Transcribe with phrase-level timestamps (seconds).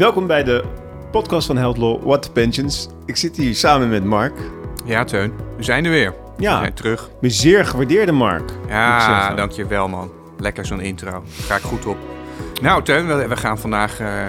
[0.00, 0.64] Welkom bij de
[1.10, 2.88] podcast van Heldlaw, What the Pensions.
[3.06, 4.32] Ik zit hier samen met Mark.
[4.84, 5.32] Ja, Teun.
[5.56, 6.10] We zijn er weer.
[6.36, 7.10] We Ja, zijn terug.
[7.20, 8.50] mijn zeer gewaardeerde Mark.
[8.68, 10.10] Ja, dankjewel man.
[10.38, 11.24] Lekker zo'n intro.
[11.30, 11.96] Ga ik goed op.
[12.62, 14.28] Nou, Teun, we, gaan vandaag eh,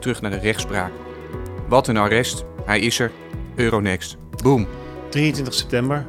[0.00, 0.90] terug naar de rechtspraak.
[1.68, 2.44] Wat een arrest.
[2.64, 3.10] Hij is er.
[3.54, 4.16] Euronext.
[4.42, 4.66] Boom.
[5.08, 6.06] 23 september,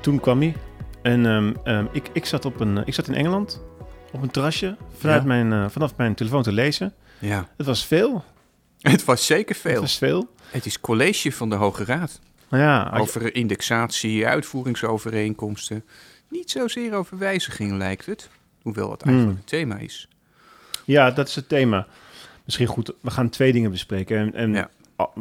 [0.00, 0.56] toen kwam hij.
[1.02, 3.64] En ehm, ehm, ik, ik, zat op een, ik zat in Engeland
[4.12, 5.26] op een terrasje vanuit Ja.
[5.26, 6.94] mijn, eh, vanaf mijn telefoon te lezen.
[7.18, 7.48] Ja.
[7.56, 8.24] Het was veel.
[8.80, 9.80] Het was zeker Het veel.
[9.80, 10.28] was veel.
[10.50, 12.20] Het is college van de Hoge Raad.
[12.50, 15.84] Ja, je- Over indexatie, uitvoeringsovereenkomsten.
[16.28, 18.28] Niet zozeer over wijzigingen lijkt het.
[18.62, 19.44] Hoewel het eigenlijk Hmm.
[19.46, 20.08] het thema is.
[20.84, 21.86] ja, dat is het thema.
[22.44, 24.16] Misschien goed, we gaan twee dingen bespreken.
[24.18, 24.70] En, en Ja.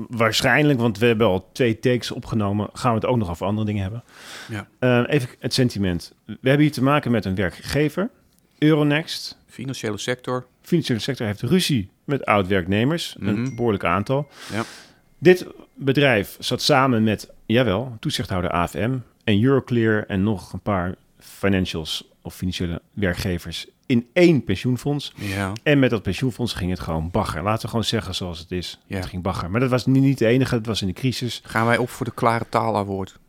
[0.10, 3.66] waarschijnlijk, want we hebben al twee takes opgenomen, gaan we het ook nog over andere
[3.66, 4.04] dingen hebben.
[4.50, 4.68] Ja.
[4.80, 6.14] Eh, even het sentiment.
[6.26, 8.10] We hebben hier te maken met een werkgever,
[8.58, 9.38] Euronext.
[9.48, 10.46] Financiële sector.
[10.62, 13.56] financiële sector heeft ruzie met oud-werknemers, een Mhm.
[13.56, 14.28] behoorlijk aantal.
[14.52, 14.64] Ja.
[15.18, 22.10] Dit bedrijf zat samen met, jawel, toezichthouder AFM en Euroclear en nog een paar financials
[22.22, 25.14] of financiële werkgevers in één pensioenfonds.
[25.16, 25.52] Ja.
[25.64, 27.44] En met dat pensioenfonds ging het gewoon bagger.
[27.44, 28.80] Laten we gewoon zeggen zoals het is.
[28.88, 28.96] Ja.
[28.96, 29.52] Het ging bagger.
[29.52, 31.42] Maar dat was niet, niet de enige, het was in de crisis.
[31.44, 33.20] Gaan wij op voor de klare taal award?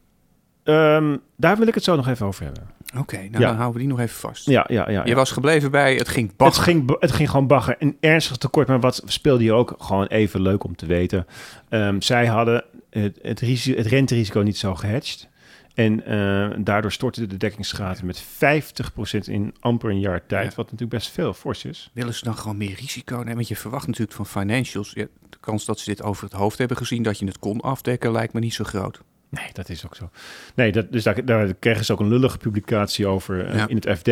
[0.67, 2.63] Ehm, daar wil ik het zo nog even over hebben.
[2.99, 3.39] Oké, nou Ja.
[3.39, 4.47] dan houden we die nog even vast.
[4.47, 5.03] Ja, ja, ja.
[5.03, 5.15] Je ja.
[5.15, 6.63] was gebleven bij het ging Het bagger.
[6.63, 7.77] ging, ba- het ging gewoon bagger.
[7.79, 11.27] Een ernstig tekort, maar wat speelde hier ook gewoon even leuk om te weten.
[11.69, 15.29] Ehm, zij hadden het, het, risico, het renterisico niet zo gehedged.
[15.75, 20.45] En eh, daardoor stortte de dekkingsgraad met 50% in amper een jaar tijd.
[20.49, 20.57] Ja.
[20.57, 21.91] Wat natuurlijk best veel fors is.
[21.93, 23.35] Willen ze dan gewoon meer risico nemen?
[23.35, 24.91] Want je verwacht natuurlijk van financials...
[24.95, 27.03] Ja, de kans dat ze dit over het hoofd hebben gezien...
[27.03, 29.01] dat je het kon afdekken, lijkt me niet zo groot.
[29.29, 30.11] Nee, dat is ook zo.
[30.55, 33.69] Nee, dat, dus daar, daar kregen ze ook een lullige publicatie over eh, Ja.
[33.69, 34.11] in het FD.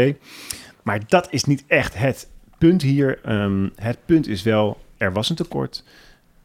[0.83, 3.19] Maar dat is niet echt het punt hier.
[3.25, 5.85] Ehm, het punt is wel, er was een tekort.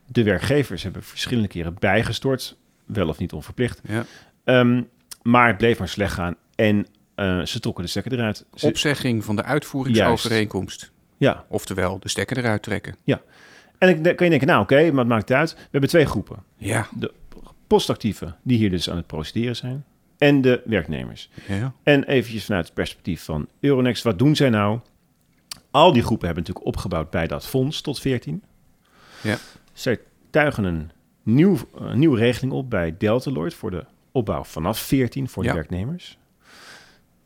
[0.06, 2.58] De werkgevers hebben verschillende keren bijgestort.
[2.85, 3.81] Wel of niet onverplicht.
[3.88, 4.06] Ja.
[4.44, 4.81] Ehm,
[5.22, 6.36] maar het bleef maar slecht gaan.
[6.56, 8.46] En eh, ze trokken de stekker eruit.
[8.56, 10.91] Ze- Opzegging van de uitvoeringsovereenkomst.
[11.18, 11.46] ja.
[11.50, 12.96] Oftewel, de stekker eruit trekken.
[13.78, 15.53] En dan kan je denken, nou oké, maar het maakt uit.
[15.53, 16.38] We hebben twee groepen.
[16.57, 16.88] Ja.
[17.69, 19.85] Postactieven, die hier dus aan het procederen zijn.
[20.18, 21.30] En de werknemers.
[21.47, 21.74] ja.
[21.84, 24.80] En eventjes vanuit het perspectief van Euronext, wat doen zij nou?
[25.72, 28.44] Al die groepen hebben natuurlijk opgebouwd bij dat fonds tot 14.
[29.24, 29.38] Ja.
[29.74, 30.00] Zij
[30.30, 30.91] tuigen een
[31.24, 31.57] nieuw,
[31.94, 35.56] nieuwe regeling op bij Deltaloid voor de opbouw vanaf 14 voor de Ja.
[35.56, 36.18] werknemers.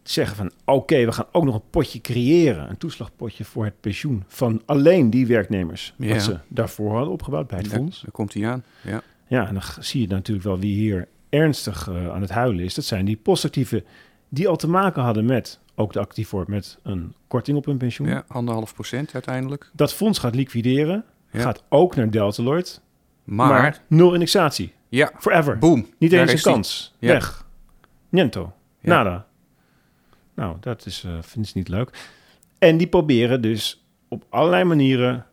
[0.03, 4.23] Zeggen van oké, we gaan ook nog een potje creëren, een toeslagpotje voor het pensioen
[4.27, 5.93] van alleen die werknemers.
[5.97, 6.13] Ja.
[6.13, 8.01] Wat ze daarvoor hadden opgebouwd bij het Daar, fonds.
[8.01, 8.63] daar komt hij aan.
[8.81, 9.01] Ja.
[9.27, 12.73] Ja, en dan zie je natuurlijk wel wie hier ernstig eh, aan het huilen is.
[12.73, 13.83] Dat zijn die postactieven
[14.29, 18.07] die al te maken hadden met, ook de actiever, met een korting op hun pensioen.
[18.07, 19.69] ja, anderhalf procent uiteindelijk.
[19.73, 21.39] Dat fonds gaat liquideren, Ja.
[21.41, 22.81] gaat ook naar Deltaloid,
[23.23, 24.73] Maar, maar, nul indexatie.
[24.89, 25.57] ja, Forever.
[25.57, 25.87] boom.
[25.97, 26.95] Niet eens een kans.
[26.99, 27.07] Ja.
[27.11, 27.45] Weg.
[28.09, 28.53] Niento.
[28.79, 28.89] Ja.
[28.89, 29.25] Nada.
[30.35, 32.09] Nou, dat is, eh vind ik niet leuk.
[32.59, 35.25] En die proberen dus op allerlei manieren,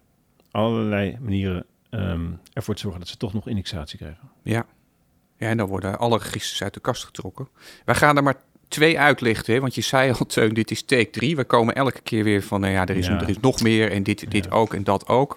[0.51, 4.31] allerlei manieren ehm, ervoor te zorgen dat ze toch nog indexatie krijgen.
[4.43, 4.67] Ja.
[5.37, 7.49] ja, en dan worden alle registers uit de kast getrokken.
[7.85, 8.37] Wij gaan er maar
[8.69, 9.61] twee uitlichten, hè?
[9.61, 11.37] want je zei al, Teun, dit is take 3.
[11.37, 13.21] We komen elke keer weer van, nou ja, er is, Ja.
[13.21, 14.51] er is nog meer en dit, dit Ja.
[14.51, 15.37] ook en dat ook.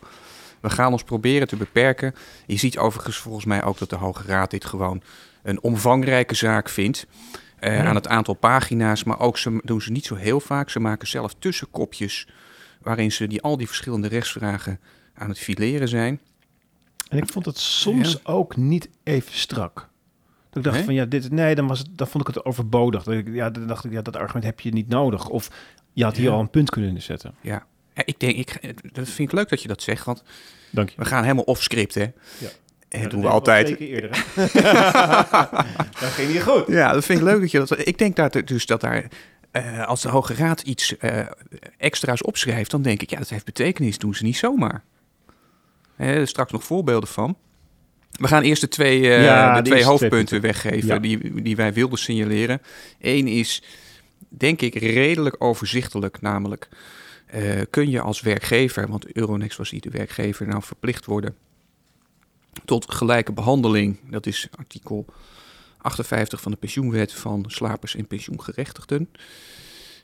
[0.60, 2.16] We gaan ons proberen te beperken.
[2.46, 5.02] Je ziet overigens volgens mij ook dat de Hoge Raad dit gewoon
[5.44, 7.06] een omvangrijke zaak vindt.
[7.60, 7.84] Ja.
[7.86, 10.70] Aan het aantal pagina's, maar ook ze doen ze niet zo heel vaak.
[10.70, 12.28] Ze maken zelf tussenkopjes
[12.82, 14.80] waarin ze die, al die verschillende rechtsvragen
[15.14, 16.20] aan het fileren zijn.
[17.14, 18.18] En ik vond het soms Ja.
[18.24, 19.74] ook niet even strak.
[19.76, 20.86] Dat ik dacht Nee?
[20.86, 23.04] van ja, dit, nee, dan, was het, dan vond ik het overbodig.
[23.04, 25.30] Dat ik, ja, dan dacht ik, ja, dat argument heb je niet nodig.
[25.30, 25.50] Of
[25.94, 26.32] je had hier Ja.
[26.32, 27.34] al een punt kunnen zetten.
[27.42, 27.66] Ja,
[28.06, 28.60] ik denk, ik,
[28.94, 30.24] dat vind ik leuk dat je dat zegt, want
[30.70, 30.96] Dank je.
[30.98, 32.02] we gaan helemaal off script, hè?
[32.02, 32.10] Ja.
[32.40, 33.66] En Ja, dat doen we altijd.
[33.66, 34.26] Twee keer eerder.
[36.00, 36.64] dat ging niet goed.
[36.68, 37.88] Ja, dat vind ik leuk dat je dat.
[37.88, 39.08] Ik denk dat dus dat daar.
[39.52, 41.20] eh, als de Hoge Raad iets eh,
[41.78, 43.98] extra's opschrijft, dan denk ik, ja, dat heeft betekenis.
[43.98, 44.84] Doen ze niet zomaar.
[46.24, 47.38] Straks nog voorbeelden van.
[48.12, 51.00] We gaan eerst de twee, eh, Ja, de twee hoofdpunten weggeven Ja.
[51.00, 52.62] die, die wij wilden signaleren.
[53.00, 53.64] Eén is,
[54.30, 56.22] denk ik, redelijk overzichtelijk.
[56.22, 56.70] Namelijk,
[57.26, 61.36] eh, kun je als werkgever, want Euronext was hier de werkgever, nou verplicht worden
[62.66, 64.00] tot gelijke behandeling.
[64.10, 65.06] Dat is artikel
[65.78, 69.10] 58 van de pensioenwet van slapers en pensioengerechtigden.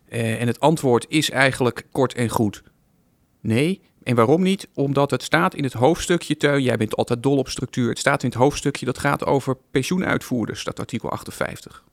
[0.09, 2.63] Eh, en het antwoord is eigenlijk kort en goed
[3.41, 3.81] nee.
[4.09, 4.67] En waarom niet?
[4.73, 7.89] Omdat het staat in het hoofdstukje, Teun, jij bent altijd dol op structuur.
[7.89, 11.83] Het staat in het hoofdstukje dat gaat over pensioenuitvoerders, dat artikel 58.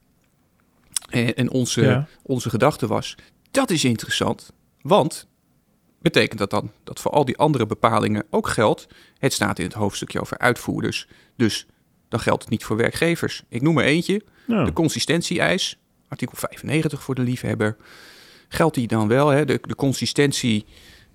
[1.09, 2.07] En, en onze, Ja.
[2.23, 3.15] onze gedachte was,
[3.51, 5.27] dat is interessant, want
[6.01, 8.87] betekent dat dan dat voor al die andere bepalingen ook geldt.
[9.19, 11.09] Het staat in het hoofdstukje over uitvoerders.
[11.37, 11.67] Dus
[12.09, 13.43] dan geldt het niet voor werkgevers.
[13.49, 14.23] Ik noem er eentje.
[14.47, 15.79] De consistentie-eis,
[16.09, 17.77] artikel 95 voor de liefhebber.
[18.49, 19.29] Geldt die dan wel?
[19.29, 19.45] Hè?
[19.45, 19.75] De, de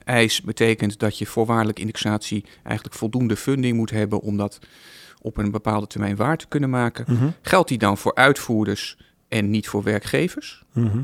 [0.06, 4.60] consistentie-eis betekent dat je voorwaardelijke indexatie eigenlijk voldoende funding moet hebben om dat
[5.22, 7.06] op een bepaalde termijn waar te kunnen maken.
[7.08, 10.64] mhm, Geldt die dan voor uitvoerders en niet voor werkgevers?
[10.74, 11.04] mhm.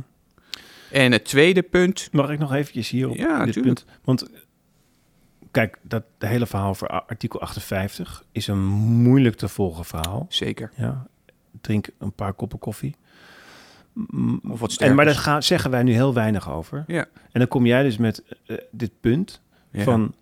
[0.91, 3.75] En het tweede punt, Mag ik nog eventjes hier op Ja, dit tuurlijk.
[3.83, 3.97] punt?
[4.03, 4.29] Want
[5.51, 10.25] kijk, dat de hele verhaal voor artikel 58 is een moeilijk te volgen verhaal.
[10.29, 11.07] zeker, Ja,
[11.61, 12.95] drink een paar koppen koffie.
[14.49, 14.95] Of wat En, sterker.
[14.95, 16.83] maar daar gaan, zeggen wij nu heel weinig over.
[16.87, 17.05] Ja.
[17.31, 19.41] En dan kom jij dus met eh, dit punt
[19.71, 19.83] Ja.
[19.83, 20.15] van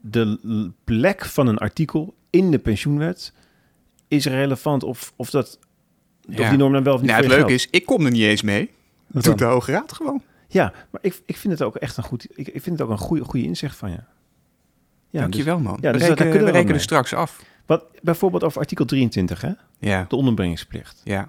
[0.00, 3.32] de plek van een artikel in de pensioenwet
[4.08, 5.58] is relevant of, of, dat,
[6.28, 6.48] of Ja.
[6.48, 8.42] die norm dan wel of niet Nou, het leuke is, ik kom er niet eens
[8.42, 8.70] mee.
[9.06, 9.44] Wat Doet de?
[9.44, 10.22] Hoge Raad gewoon.
[10.48, 12.90] Ja, maar ik, ik vind het ook echt een goed, ik, ik vind het ook
[12.90, 13.96] een goede, goede inzicht van je.
[13.96, 14.02] Ja,
[15.10, 15.78] dus- Dankjewel, man.
[15.80, 17.42] ja, dus rekenen, kunnen we we rekenen straks af.
[17.66, 19.52] wat, bijvoorbeeld over artikel 23, hè?
[19.78, 21.00] Ja, de onderbrengingsplicht.
[21.04, 21.28] ja.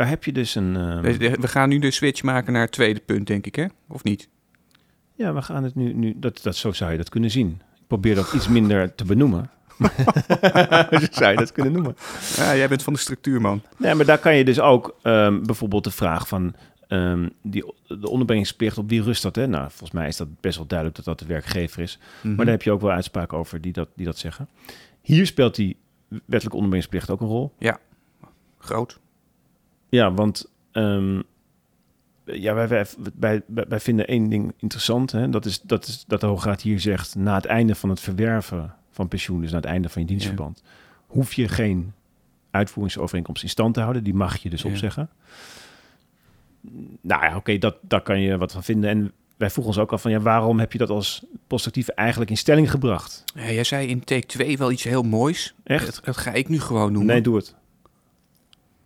[0.00, 0.76] Daar heb je dus een...
[0.76, 3.66] ehm, We, gaan nu de switch maken naar het tweede punt, denk ik, hè?
[3.88, 4.28] Of niet?
[5.14, 5.92] Ja, we gaan het nu...
[5.92, 7.60] nu dat, dat, zo zou je dat kunnen zien.
[7.74, 9.50] Ik probeer dat iets minder te benoemen.
[11.00, 11.96] zo zou je dat kunnen noemen.
[12.36, 13.62] Ja, jij bent van de structuur, man.
[13.76, 16.54] Nee, maar daar kan je dus ook ehm, bijvoorbeeld de vraag van...
[16.88, 19.36] ehm, die, de onderbrengingsplicht, op wie rust dat?
[19.36, 19.46] Hè?
[19.46, 21.98] Nou, volgens mij is dat best wel duidelijk dat dat de werkgever is.
[22.20, 22.34] Mhm.
[22.34, 24.48] Maar daar heb je ook wel uitspraken over die dat, die dat zeggen.
[25.00, 25.76] Hier speelt die
[26.08, 27.52] wettelijke onderbrengingsplicht ook een rol.
[28.58, 28.98] Groot.
[29.90, 31.20] Ja, want ehm,
[32.24, 32.86] ja, wij,
[33.18, 35.12] wij, wij, vinden één ding interessant.
[35.12, 35.28] Hè?
[35.28, 37.14] Dat, is, dat is dat de Hoge Raad hier zegt...
[37.14, 39.40] na het einde van het verwerven van pensioen...
[39.40, 40.62] dus na het einde van je dienstverband...
[41.06, 41.92] hoef je geen
[42.50, 44.04] uitvoeringsovereenkomst in stand te houden.
[44.04, 44.68] Die mag je dus Ja.
[44.68, 45.10] opzeggen.
[47.00, 48.90] Nou ja, oké, dat daar kan je wat van vinden.
[48.90, 50.10] En wij vroegen ons ook af van...
[50.10, 53.24] ja, waarom heb je dat als postactief eigenlijk in stelling gebracht?
[53.34, 55.54] Ja, jij zei in take 2 wel iets heel moois.
[55.64, 55.86] Echt?
[55.86, 57.12] Dat, dat ga ik nu gewoon noemen.
[57.12, 57.54] Nee, doe het.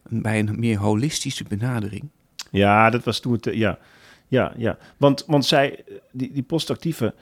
[0.08, 2.08] Bij een meer holistische benadering.
[2.50, 3.46] Ja, dat was toen het.
[3.46, 3.78] eh, Ja,
[4.28, 4.78] ja, ja.
[4.96, 7.14] Want, want zij, die, die postactieven,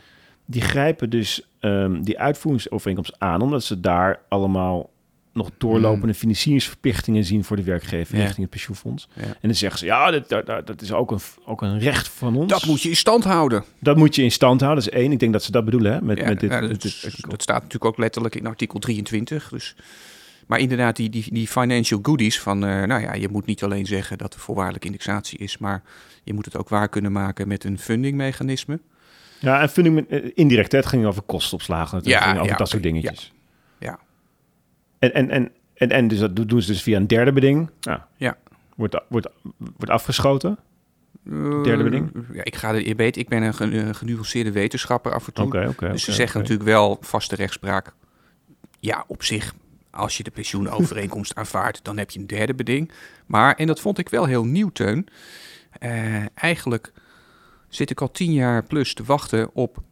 [0.47, 4.91] die grijpen dus ehm, die uitvoeringsovereenkomst aan, omdat ze daar allemaal
[5.33, 8.21] nog doorlopende financieringsverplichtingen zien voor de werkgever Ja.
[8.23, 9.09] richting het pensioenfonds.
[9.15, 9.23] Ja.
[9.23, 12.37] En dan zeggen ze, ja, dat, dat, dat- is ook een, ook een recht van
[12.37, 12.49] ons.
[12.53, 13.65] Dat moet je in stand houden.
[13.79, 14.85] Dat moet je in stand houden.
[14.85, 15.13] Dat is één.
[15.13, 17.43] Ik denk dat ze dat bedoelen hè, met, Ja, met dit, met dat, dit dat
[17.43, 19.49] staat natuurlijk ook letterlijk in artikel 23.
[19.49, 19.75] Dus.
[20.53, 23.87] Maar inderdaad, die, die, die financial goodies van, eh, nou ja, je moet niet alleen
[23.87, 25.83] zeggen dat er voorwaardelijke indexatie is, maar
[26.25, 28.81] je moet het ook waar kunnen maken met een fundingmechanisme.
[29.39, 31.97] Ja, en funding, eh, indirect, hè, het ging over kostenopslagen.
[31.97, 33.33] Het Ja, ging over ja, dat soort dingetjes.
[33.79, 33.99] Ja.
[34.99, 37.71] En, en, en, en, en dus dat doen ze dus via een derde beding.
[37.81, 38.37] Nou, Ja.
[38.77, 40.59] Wordt, wordt, wordt afgeschoten.
[41.27, 42.11] Eh, Derde beding?
[42.33, 45.33] Ja, ik ga er, je weet, ik ben een gen- een genuanceerde wetenschapper af en
[45.33, 45.45] toe.
[45.47, 45.91] Oké, oké.
[45.91, 47.93] dus ze zeggen natuurlijk wel vaste rechtspraak.
[48.81, 49.55] Ja, op zich,
[49.93, 52.91] als je de pensioenovereenkomst aanvaardt, dan heb je een derde beding.
[53.27, 55.07] Maar, en dat vond ik wel heel nieuw, Teun.
[55.79, 56.93] eh, eigenlijk
[57.69, 59.83] zit ik al tien jaar plus te wachten op...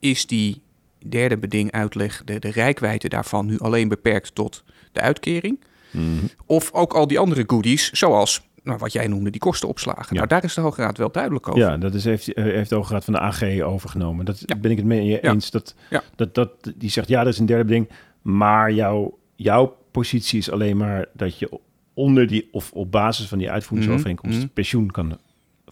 [0.00, 0.62] is die
[1.06, 3.46] derde beding uitleg, de, de rijkwijde daarvan...
[3.46, 5.64] nu alleen beperkt tot de uitkering?
[5.90, 6.24] Mhm.
[6.46, 10.06] Of ook al die andere goodies, zoals nou, wat jij noemde, die kostenopslagen.
[10.08, 10.14] Ja.
[10.14, 11.60] Nou, daar is de Hoge Raad wel duidelijk over.
[11.60, 14.24] Ja, dat is, heeft, eh, heeft de Hoge Raad van de AG overgenomen.
[14.24, 14.56] Dat Ja.
[14.56, 15.20] ben ik het mee Ja.
[15.20, 15.50] eens.
[15.50, 15.74] Dat,
[16.16, 17.88] dat, dat, die zegt, ja, dat is een derde beding.
[18.22, 21.60] Maar jouw, jouw positie is alleen maar dat je
[21.94, 22.48] onder die...
[22.52, 24.38] of op basis van die uitvoeringsovereenkomst...
[24.38, 24.48] Mhm.
[24.48, 25.18] pensioen kan,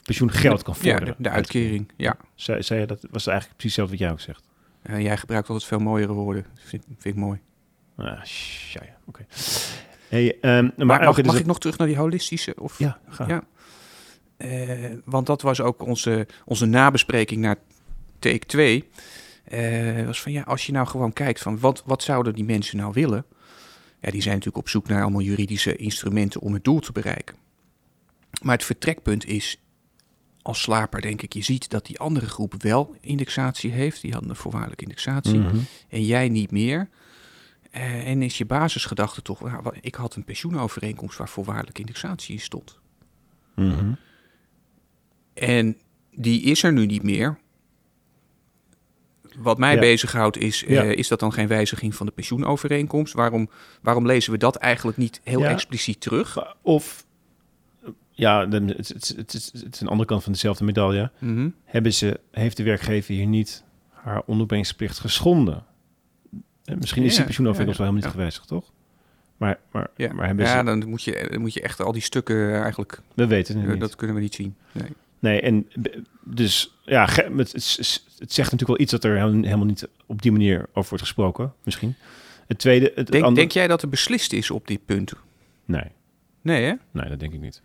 [0.03, 1.15] pensioengeld kan Ja, vorderen.
[1.17, 1.93] de, de uitkering.
[1.97, 2.17] Ja.
[2.35, 4.45] Zei, zei je dat was eigenlijk precies hetzelfde wat jij ook zegt.
[4.83, 6.47] Eh, jij gebruikt altijd veel mooiere woorden.
[6.55, 7.41] Vind, vind ik mooi.
[7.97, 8.25] Ah,
[8.73, 9.27] ja, oké.
[10.09, 12.55] Hey, ehm, maar Maar, mag, dus mag ik nog terug naar die holistische?
[12.59, 12.79] Of?
[12.79, 13.27] Ja, ga.
[13.29, 13.43] Ja.
[14.37, 17.57] Eh, want dat was ook onze, onze nabespreking naar
[18.19, 18.89] take 2.
[19.45, 22.77] Eh, was van ja, als je nou gewoon kijkt van wat, wat zouden die mensen
[22.77, 23.25] nou willen?
[24.07, 27.37] Ja, die zijn natuurlijk op zoek naar allemaal juridische instrumenten om het doel te bereiken.
[28.43, 29.61] Maar het vertrekpunt is,
[30.43, 34.01] als slaper denk ik, je ziet dat die andere groep wel indexatie heeft.
[34.01, 35.39] Die hadden een voorwaardelijke indexatie.
[35.39, 35.57] Mhm.
[35.89, 36.89] En jij niet meer.
[37.71, 42.41] Eh, en is je basisgedachte toch, nou, ik had een pensioenovereenkomst waar voorwaardelijke indexatie in
[42.41, 42.79] stond.
[43.55, 43.93] Mhm.
[45.35, 45.77] En
[46.11, 47.39] die is er nu niet meer.
[49.39, 49.81] Wat mij Ja.
[49.81, 50.83] bezighoudt is, eh, Ja.
[50.83, 53.13] is dat dan geen wijziging van de pensioenovereenkomst?
[53.15, 53.49] Waarom,
[53.83, 55.49] waarom lezen we dat eigenlijk niet heel Ja.
[55.49, 56.55] expliciet terug?
[56.63, 57.07] Of,
[58.11, 61.11] ja, het, het, het, het, het is een andere kant van dezelfde medaille.
[61.19, 61.49] Mhm.
[61.65, 65.65] Hebben ze, heeft de werkgever hier niet haar onderbrengingsplicht geschonden?
[66.65, 68.07] Eh, Misschien is Ja, die pensioenovereenkomst ja, wel helemaal ja.
[68.07, 68.73] niet gewijzigd, toch?
[69.37, 70.65] Maar, maar, Ja, maar hebben ja ze...
[70.65, 73.71] dan, moet je, dan moet je echt al die stukken eigenlijk, We weten het eh,
[73.71, 73.81] niet.
[73.81, 74.55] dat kunnen we niet zien.
[74.73, 74.89] Nee.
[75.19, 77.53] Nee, en b- dus ja, het, het,
[78.19, 81.53] het zegt natuurlijk wel iets dat er helemaal niet op die manier over wordt gesproken,
[81.65, 81.95] misschien.
[82.47, 83.35] Het tweede, het, Denk, andere...
[83.35, 85.13] denk jij dat er beslist is op dit punt?
[85.65, 85.85] Nee,
[86.43, 86.73] Nee, hè?
[86.91, 87.63] nee, dat denk ik niet.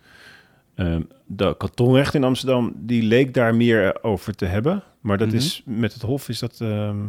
[0.75, 4.83] Ehm, de kantonrecht in Amsterdam, die leek daar meer over te hebben.
[5.01, 5.35] Maar dat Mhm.
[5.37, 7.03] is, met het Hof is dat, ehm,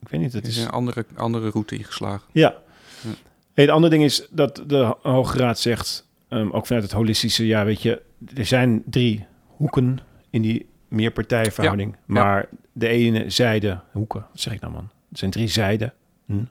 [0.00, 0.64] ik weet niet, het Er is is...
[0.64, 2.26] een andere, andere route ingeslagen.
[2.32, 2.54] Ja.
[3.02, 3.08] Ja.
[3.54, 7.46] Hey, het andere ding is dat de Hoge Raad zegt, ehm, ook vanuit het holistische,
[7.46, 8.02] ja, weet je,
[8.36, 9.98] er zijn drie hoeken
[10.30, 11.92] in die meerpartijenverhouding.
[11.92, 11.98] Ja.
[12.06, 14.90] Maar de ene zijde, hoeken, wat zeg ik nou man?
[15.10, 15.92] Er zijn drie zijden.
[16.26, 16.44] Hm.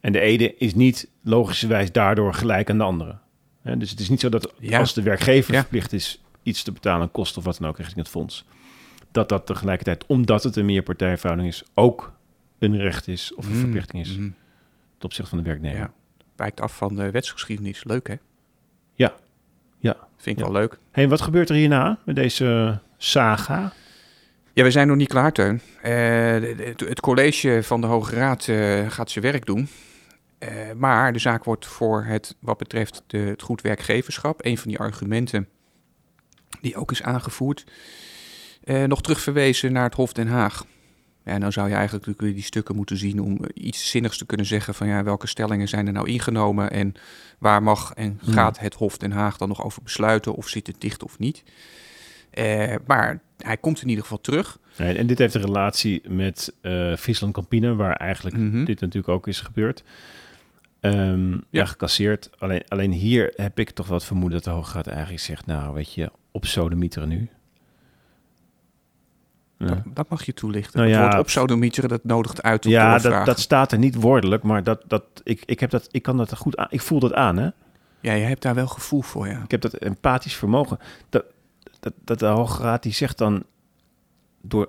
[0.00, 3.16] En de ene is niet logischerwijs daardoor gelijk aan de andere.
[3.62, 4.78] Dus het is niet zo dat Ja.
[4.78, 8.08] als de werkgever verplicht is iets te betalen kosten of wat dan ook richting het
[8.08, 8.44] fonds,
[9.10, 12.12] dat dat tegelijkertijd, omdat het een meerpartijenverhouding is, ook
[12.58, 14.34] een recht is of een Mm, verplichting is mm.
[14.96, 15.78] ten opzichte van de werknemer.
[15.78, 15.92] Ja.
[16.36, 17.84] Wijkt af van de wetsgeschiedenis.
[17.84, 18.14] Leuk, hè?
[18.94, 19.14] Ja.
[19.84, 19.96] Ja.
[20.16, 20.50] Vind ik Ja.
[20.52, 20.78] wel leuk.
[20.90, 23.72] Hey, wat gebeurt er hierna met deze saga?
[24.52, 25.60] Ja, we zijn nog niet klaar, Teun.
[25.82, 25.92] Eh,
[26.66, 29.68] het, het college van de Hoge Raad eh, gaat zijn werk doen.
[30.38, 34.68] Eh, maar de zaak wordt voor het, wat betreft de, het goed werkgeverschap, een van
[34.70, 35.48] die argumenten
[36.60, 37.64] die ook is aangevoerd,
[38.86, 40.64] nog terugverwezen naar het Hof Den Haag.
[41.24, 44.18] Ja, en dan zou je eigenlijk natuurlijk die stukken moeten zien om eh, iets zinnigs
[44.18, 46.94] te kunnen zeggen van ja, welke stellingen zijn er nou ingenomen en
[47.38, 48.32] waar mag en Hmm.
[48.32, 51.42] gaat het Hof Den Haag dan nog over besluiten of zit het dicht of niet.
[52.30, 54.58] Eh, maar hij komt in ieder geval terug.
[54.76, 58.64] En, en dit heeft een relatie met eh Friesland Campina, waar eigenlijk Mhm.
[58.64, 59.82] dit natuurlijk ook is gebeurd.
[60.80, 61.40] Ehm, ja.
[61.50, 61.64] Ja.
[61.64, 62.30] gecasseerd.
[62.38, 65.74] Alleen, alleen hier heb ik toch wat vermoeden dat de Hoge Raad eigenlijk zegt, nou
[65.74, 67.28] weet je, op sodemieteren nu.
[69.58, 70.78] Ja, Dat, dat mag je toelichten.
[70.78, 74.62] Nou het ja, woord dat nodigt uit op ja dat, staat er niet woordelijk, maar
[74.62, 76.66] dat, dat, ik, ik, heb dat, ik kan dat goed aan.
[76.70, 77.48] Ik voel dat aan, hè?
[78.00, 79.42] Ja, je hebt daar wel gevoel voor, ja.
[79.42, 80.78] Ik heb dat empathisch vermogen.
[81.08, 81.24] Dat,
[81.80, 83.44] dat, dat de Hoge Raad die zegt dan,
[84.42, 84.68] door,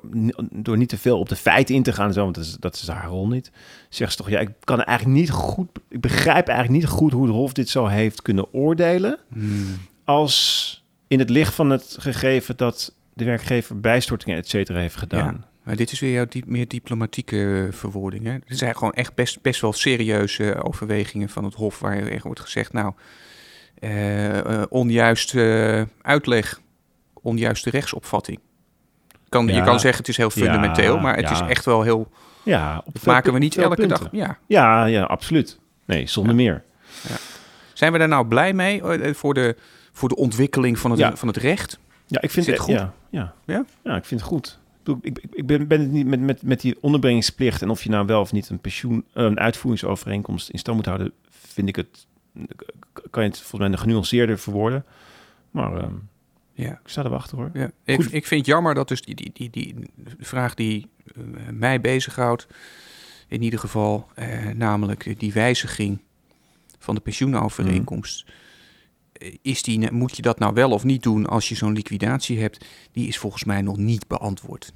[0.52, 2.56] door niet te veel op de feiten in te gaan, en zo, want dat is,
[2.60, 3.52] dat is haar rol niet,
[3.90, 7.24] zegt ze toch, ja, ik kan eigenlijk niet goed, ik begrijp eigenlijk niet goed hoe
[7.24, 9.78] het Hof dit zo heeft kunnen oordelen, Hmm.
[10.04, 15.46] als in het licht van het gegeven dat de werkgever bijstortingen, et cetera, heeft gedaan.
[15.64, 18.38] Maar dit is weer jouw diep, meer diplomatieke eh, verwoording, hè?
[18.48, 21.80] Dit zijn gewoon echt best, best wel serieuze overwegingen van het Hof...
[21.80, 22.94] waar echt wordt gezegd, nou,
[23.80, 26.60] eh, eh, onjuiste uitleg,
[27.14, 28.40] onjuiste rechtsopvatting.
[29.30, 31.32] Kan, Je kan zeggen, het is heel fundamenteel, Ja, maar het ja.
[31.44, 32.12] is echt wel heel...
[32.44, 34.00] Ja, op Dat veel maken we niet elke punten.
[34.00, 34.10] dag.
[34.12, 34.38] Ja.
[34.48, 35.60] Ja, ja, absoluut.
[35.86, 36.38] Nee, zonder Ja.
[36.42, 36.64] meer.
[37.74, 39.56] Zijn we daar nou blij mee eh, voor de,
[39.92, 41.16] voor de ontwikkeling van het, Ja.
[41.16, 41.80] van het recht?
[42.08, 42.74] Ja, ik vind het goed?
[42.74, 43.34] Ja, ja.
[43.46, 43.66] Ja?
[43.84, 44.60] ja, ik vind het goed.
[44.84, 47.90] Ik, ik, ik, ben, ben het niet met, met, met die onderbrengingsplicht en of je
[47.90, 51.76] nou wel of niet een pensioen, eh, een uitvoeringsovereenkomst in stand moet houden, vind ik
[51.76, 52.08] het,
[53.10, 54.86] kan je het volgens mij nog genuanceerder verwoorden.
[55.52, 55.94] Maar ehm,
[56.54, 56.72] Ja.
[56.72, 57.50] ik sta er wachten hoor.
[57.54, 59.76] Ja, ik, ik vind het jammer dat dus die, die, die, die
[60.20, 62.48] vraag die eh, mij bezighoudt,
[63.28, 66.00] in ieder geval, eh, namelijk die wijziging
[66.80, 68.26] van de pensioenovereenkomst.
[69.42, 72.66] Is die, moet je dat nou wel of niet doen als je zo'n liquidatie hebt?
[72.92, 74.74] Die is volgens mij nog niet beantwoord.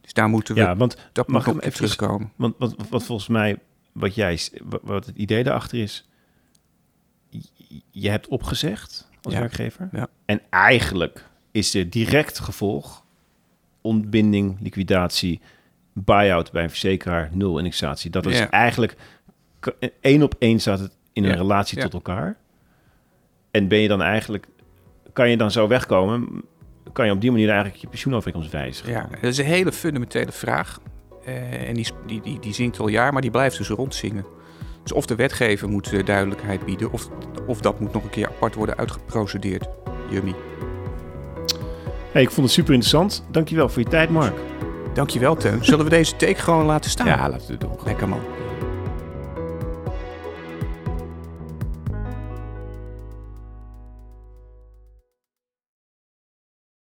[0.00, 2.32] Dus daar moeten we, Ja, want, dat mag ook even terugkomen.
[2.36, 3.58] want wat, wat volgens mij,
[3.92, 4.38] wat jij,
[4.82, 6.08] wat, het idee daarachter is,
[7.90, 9.40] je hebt opgezegd als Ja.
[9.40, 9.88] werkgever.
[9.92, 10.08] Ja.
[10.24, 13.04] En eigenlijk is er direct gevolg
[13.80, 15.40] ontbinding, liquidatie,
[15.92, 18.10] buy-out bij een verzekeraar, nul indexatie.
[18.10, 18.96] Dat is eigenlijk
[20.00, 22.36] één op één staat het in een relatie tot elkaar.
[23.52, 24.46] En ben je dan eigenlijk,
[25.12, 26.42] kan je dan zo wegkomen?
[26.92, 28.92] Kan je op die manier eigenlijk je pensioenovereenkomst wijzigen?
[28.92, 30.80] Ja, dat is een hele fundamentele vraag.
[31.24, 34.24] Eh, en die, die, die, die zingt al jaar, maar die blijft dus rondzingen.
[34.82, 37.08] Dus of de wetgever moet eh, duidelijkheid bieden, of,
[37.46, 39.68] of dat moet nog een keer apart worden uitgeprocedeerd.
[40.10, 40.34] Yummy.
[42.12, 43.24] Hey, ik vond het super interessant.
[43.30, 44.34] Dankjewel voor je tijd, Mark.
[44.94, 45.64] Dankjewel, Teun.
[45.64, 47.06] Zullen we deze take gewoon laten staan?
[47.06, 47.76] Ja, laten we het doen.
[47.84, 48.20] Lekker man.